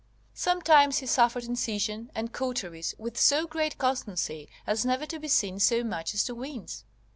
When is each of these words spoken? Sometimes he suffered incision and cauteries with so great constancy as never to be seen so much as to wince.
Sometimes 0.33 0.97
he 0.97 1.05
suffered 1.05 1.43
incision 1.43 2.09
and 2.15 2.33
cauteries 2.33 2.95
with 2.97 3.19
so 3.19 3.45
great 3.45 3.77
constancy 3.77 4.49
as 4.65 4.83
never 4.83 5.05
to 5.05 5.19
be 5.19 5.27
seen 5.27 5.59
so 5.59 5.83
much 5.83 6.15
as 6.15 6.23
to 6.23 6.33
wince. 6.33 6.85